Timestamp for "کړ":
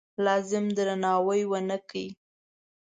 1.89-1.99